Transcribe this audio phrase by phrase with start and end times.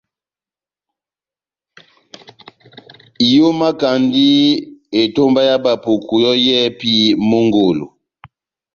[3.25, 4.29] Ihomakandi
[5.01, 6.91] etomba ya Bapuku yɔ́ yɛ́hɛ́pi
[7.29, 7.85] mongolo.